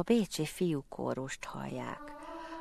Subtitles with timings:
[0.00, 2.00] a Bécsi fiúkórust hallják.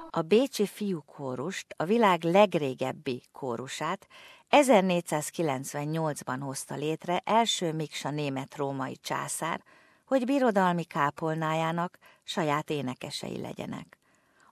[0.09, 4.07] A Bécsi fiúkórust, a világ legrégebbi kórusát
[4.49, 9.63] 1498-ban hozta létre első Miksa német-római császár,
[10.05, 13.98] hogy birodalmi kápolnájának saját énekesei legyenek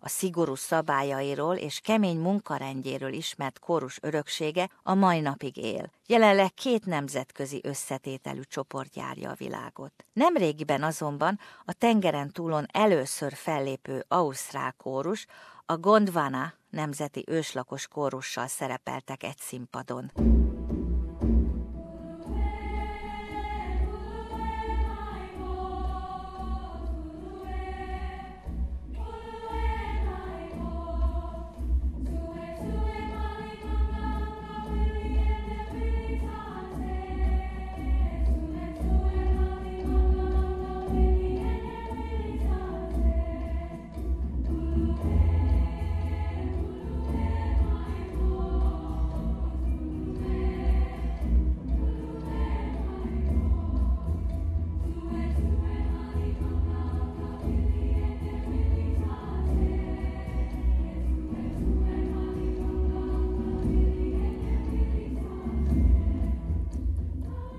[0.08, 5.92] a szigorú szabályairól és kemény munkarendjéről ismert kórus öröksége a mai napig él.
[6.06, 10.06] Jelenleg két nemzetközi összetételű csoport járja a világot.
[10.14, 15.26] Nemrégiben azonban a tengeren túlon először fellépő ausztrál kórus,
[15.66, 20.12] a Gondwana nemzeti őslakos kórussal szerepeltek egy színpadon.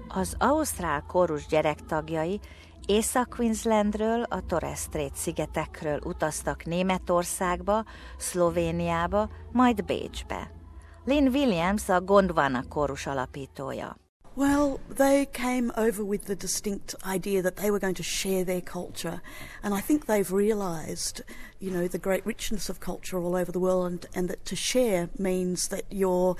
[0.09, 2.41] Az ausztrál kórus gyerektagjai
[2.87, 7.85] Észak-Queenslandről, a Torres Strait szigetekről utaztak Németországba,
[8.17, 10.51] Szlovéniába, majd Bécsbe.
[11.05, 13.97] Lynn Williams a Gondwana kórus alapítója.
[14.35, 18.63] Well, they came over with the distinct idea that they were going to share their
[18.63, 19.21] culture.
[19.63, 21.25] And I think they've realized,
[21.59, 24.55] you know, the great richness of culture all over the world and, and that to
[24.55, 26.37] share means that you're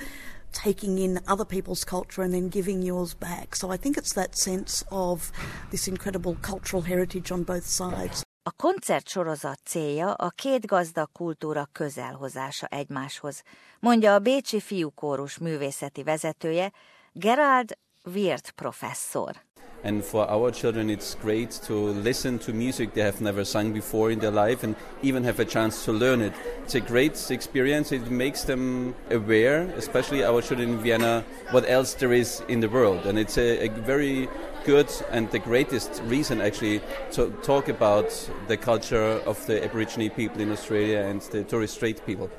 [0.51, 3.55] taking in other people's culture and then giving yours back.
[3.55, 5.31] So I think it's that sense of
[5.69, 8.21] this incredible cultural heritage on both sides.
[8.43, 13.43] A koncertsorozat célja a két gazdag kultúra közelhozása egymáshoz,
[13.79, 16.71] mondja a Bécsi Fiúkórus művészeti vezetője
[17.11, 19.35] Gerald Wirth professzor.
[19.83, 24.11] And for our children, it's great to listen to music they have never sung before
[24.11, 26.33] in their life and even have a chance to learn it.
[26.63, 27.91] It's a great experience.
[27.91, 32.69] It makes them aware, especially our children in Vienna, what else there is in the
[32.69, 33.05] world.
[33.05, 34.27] And it's a, a very
[34.65, 38.09] good and the greatest reason actually to talk about
[38.47, 42.29] the culture of the Aborigine people in Australia and the Torres Strait people.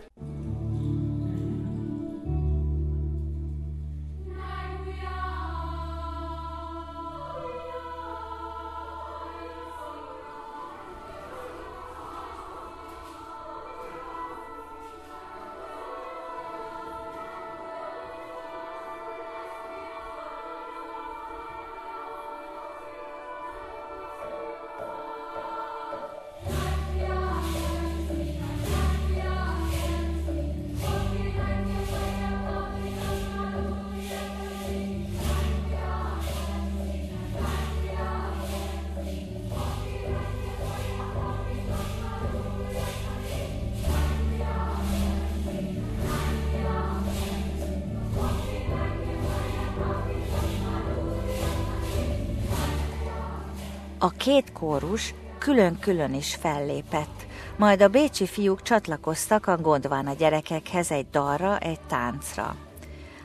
[54.03, 61.07] A két kórus külön-külön is fellépett, majd a bécsi fiúk csatlakoztak a Gondwana gyerekekhez egy
[61.11, 62.57] dalra, egy táncra.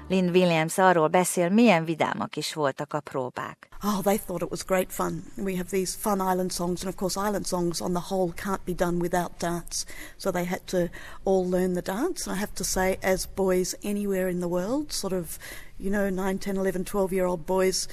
[0.07, 3.67] Lynn Williams arról beszél, milyen vidámak is voltak a próbák.
[3.83, 5.23] Oh, they thought it was great fun.
[5.37, 8.63] We have these fun island songs, and of course, island songs on the whole can't
[8.65, 9.85] be done without dance.
[10.17, 10.89] So they had to
[11.23, 12.31] all learn the dance.
[12.31, 15.37] I have to say, as boys anywhere in the world, sort of,
[15.79, 17.87] you know, 9, 10, 11, 12 year old boys,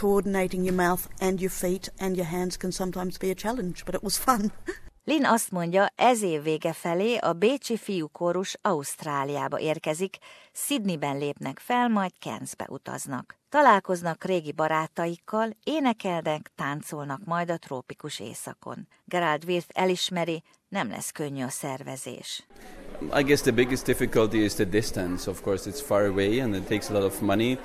[0.00, 3.94] coordinating your mouth and your feet and your hands can sometimes be a challenge, but
[3.94, 4.52] it was fun.
[5.08, 10.16] Lin azt mondja, ez év vége felé a Bécsi fiúkórus Ausztráliába érkezik,
[10.52, 13.36] Sydneyben lépnek fel, majd Cairnsbe utaznak.
[13.48, 18.88] Találkoznak régi barátaikkal, énekelnek, táncolnak majd a trópikus éjszakon.
[19.04, 22.46] Gerald Wirth elismeri, nem lesz könnyű a szervezés.
[23.12, 25.26] I guess the biggest difficulty is the distance.
[25.26, 27.58] Of course, it's far away and it takes a lot of money.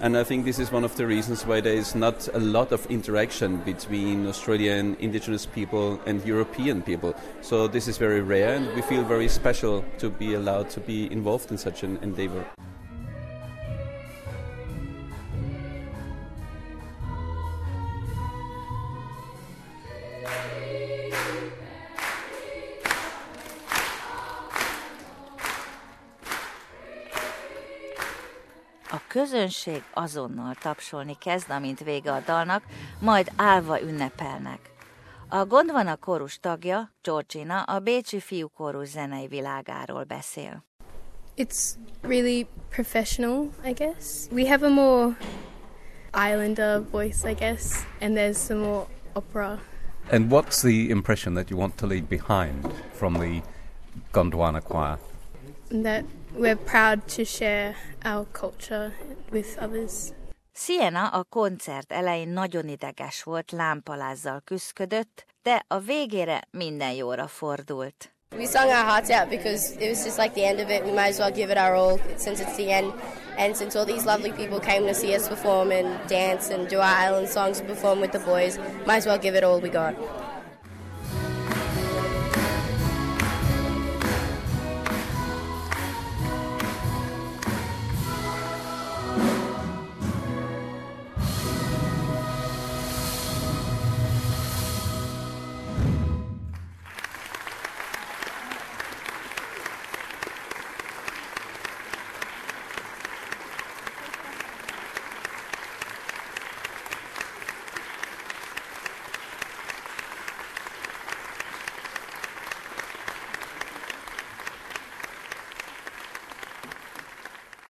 [0.00, 2.72] And I think this is one of the reasons why there is not a lot
[2.72, 7.14] of interaction between Australian indigenous people and European people.
[7.40, 11.10] So this is very rare, and we feel very special to be allowed to be
[11.10, 12.44] involved in such an endeavor.
[28.90, 32.62] A közönség azonnal tapsolni kezd, amint vége a dalnak,
[33.00, 34.58] majd állva ünnepelnek.
[35.28, 40.64] A Gondwana kórus tagja, Georgina, a Bécsi fiúkórus zenei világáról beszél.
[41.36, 44.28] It's really professional, I guess.
[44.30, 45.16] We have a more
[46.14, 49.60] islander voice, I guess, and there's some more opera.
[50.10, 53.42] And what's the impression that you want to leave behind from the
[54.12, 54.98] Gondwana choir?
[55.82, 56.04] That
[56.34, 58.92] we're proud to share our culture
[59.30, 60.12] with others.
[60.52, 68.10] Siena a koncert elején nagyon ideges volt, lámpalázzal küszködött, de a végére minden jóra fordult.
[68.36, 70.84] We sung our hearts out because it was just like the end of it.
[70.84, 72.92] We might as well give it our all since it's the end.
[73.38, 76.78] And since all these lovely people came to see us perform and dance and do
[76.80, 79.68] our island songs and perform with the boys, might as well give it all we
[79.68, 79.94] got.